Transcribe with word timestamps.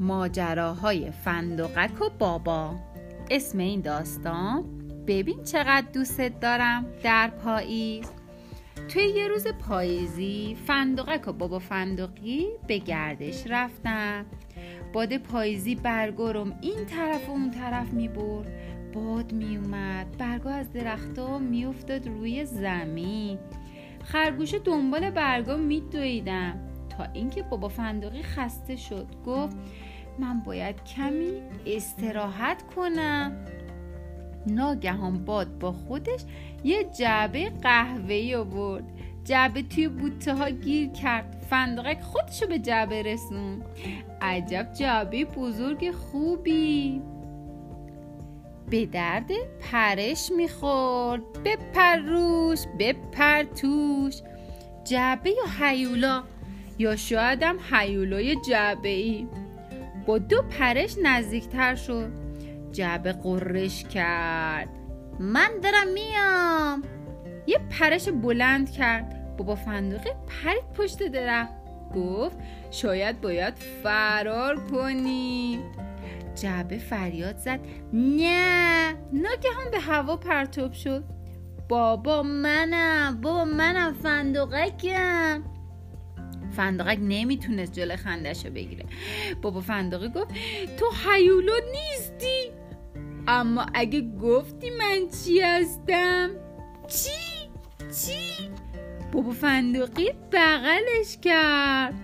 ماجراهای 0.00 1.10
فندقک 1.10 2.00
و 2.00 2.10
بابا. 2.18 2.74
اسم 3.30 3.58
این 3.58 3.80
داستان؟ 3.80 4.64
ببین 5.06 5.44
چقدر 5.44 5.86
دوستت 5.92 6.40
دارم 6.40 6.86
در 7.02 7.28
پاییز. 7.28 8.10
توی 8.88 9.02
یه 9.02 9.28
روز 9.28 9.46
پاییزی 9.46 10.56
فندقک 10.66 11.28
و 11.28 11.32
بابا 11.32 11.58
فندقی 11.58 12.46
به 12.66 12.78
گردش 12.78 13.46
رفتن. 13.46 14.26
باد 14.92 15.16
پاییزی 15.16 15.74
برگرم 15.74 16.58
این 16.60 16.84
طرف 16.86 17.28
و 17.28 17.32
اون 17.32 17.50
طرف 17.50 17.92
می 17.92 18.08
برد. 18.08 18.48
باد 18.92 19.32
می 19.32 19.56
اومد. 19.56 20.16
برگا 20.18 20.50
از 20.50 20.72
درختها 20.72 21.38
می 21.38 21.64
افتاد 21.64 22.08
روی 22.08 22.44
زمین. 22.44 23.38
خرگوش 24.04 24.54
دنبال 24.64 25.10
برگا 25.10 25.56
می 25.56 25.80
دویدم 25.80 26.67
تا 26.98 27.06
اینکه 27.12 27.42
بابا 27.42 27.68
فندقی 27.68 28.22
خسته 28.22 28.76
شد. 28.76 29.06
گفت 29.26 29.56
من 30.18 30.40
باید 30.40 30.84
کمی 30.84 31.42
استراحت 31.66 32.62
کنم. 32.76 33.36
ناگهان 34.46 35.24
باد 35.24 35.58
با 35.58 35.72
خودش 35.72 36.20
یه 36.64 36.84
جعبه 36.84 37.50
قهوه‌ای 37.50 38.34
آورد. 38.34 38.84
جعبه 39.24 39.62
توی 39.62 39.88
بوته 39.88 40.34
ها 40.34 40.50
گیر 40.50 40.88
کرد. 40.90 41.46
فندقک 41.50 42.00
خودشو 42.00 42.46
به 42.46 42.58
جعبه 42.58 43.02
رسون 43.02 43.62
عجب 44.20 44.72
جعبه 44.72 45.24
بزرگ 45.24 45.90
خوبی. 45.90 47.02
به 48.70 48.86
درد 48.86 49.30
پرش 49.60 50.30
می‌خورد. 50.36 51.22
بپر 51.44 51.96
روش 51.96 52.60
بپر 52.78 53.42
توش. 53.42 54.14
جعبه 54.84 55.30
یا 55.30 55.66
حیولا 55.66 56.22
یا 56.78 56.96
شایدم 56.96 57.56
حیولای 57.70 58.36
جعبه 58.36 58.88
ای 58.88 59.28
با 60.06 60.18
دو 60.18 60.42
پرش 60.42 60.96
نزدیکتر 61.02 61.74
شد. 61.74 62.10
جعبه 62.72 63.12
قرش 63.12 63.84
کرد. 63.84 64.68
من 65.20 65.50
دارم 65.62 65.88
میام. 65.94 66.82
یه 67.46 67.58
پرش 67.70 68.08
بلند 68.08 68.72
کرد. 68.72 69.36
بابا 69.36 69.54
فندقی 69.54 70.10
پرید 70.10 70.72
پشت 70.76 71.02
درخت. 71.02 71.52
گفت 71.94 72.36
شاید 72.70 73.20
باید 73.20 73.54
فرار 73.82 74.56
کنی. 74.56 75.60
جعبه 76.34 76.78
فریاد 76.78 77.36
زد. 77.36 77.60
نه 77.92 78.94
ناگهان 79.12 79.70
به 79.70 79.80
هوا 79.80 80.16
پرتوب 80.16 80.72
شد. 80.72 81.04
بابا 81.68 82.22
منم 82.22 83.20
بابا 83.20 83.44
منم 83.44 83.92
فندقکم. 83.92 85.57
فندقک 86.56 86.98
نمی‌تونست 87.02 87.72
جل 87.72 87.96
خندش 87.96 88.46
رو 88.46 88.52
بگیره. 88.52 88.84
بابا 89.42 89.60
فندقی 89.60 90.08
گفت 90.08 90.34
تو 90.78 90.86
حیولو 91.04 91.52
نیستی؟ 91.72 92.50
اما 93.28 93.66
اگه 93.74 94.00
گفتی 94.00 94.70
من 94.70 95.08
چی 95.24 95.40
هستم؟ 95.40 96.30
چی؟ 96.88 97.10
چی؟ 97.78 98.48
بابا 99.12 99.30
فندقی 99.30 100.12
بغلش 100.32 101.18
کرد. 101.22 101.94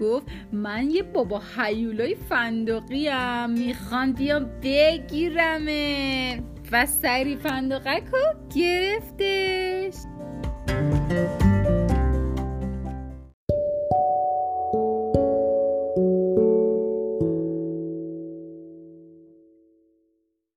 گفت 0.00 0.26
من 0.52 0.90
یه 0.90 1.02
بابا 1.02 1.42
حیولای 1.56 2.14
فندقی 2.14 3.08
هم 3.08 3.50
می‌خوام 3.50 4.12
بیام 4.12 4.50
بگیرمه 4.62 6.42
و 6.72 6.86
سری 6.86 7.36
فندقک 7.36 8.02
رو 8.12 8.34
گرفتش. 8.54 9.94